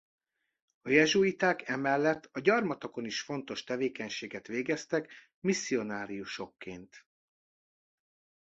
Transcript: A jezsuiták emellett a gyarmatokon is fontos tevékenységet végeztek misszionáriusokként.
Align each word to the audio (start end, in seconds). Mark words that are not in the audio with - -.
A 0.81 0.89
jezsuiták 0.89 1.67
emellett 1.69 2.29
a 2.31 2.39
gyarmatokon 2.39 3.05
is 3.05 3.21
fontos 3.21 3.63
tevékenységet 3.63 4.47
végeztek 4.47 5.11
misszionáriusokként. 5.39 7.05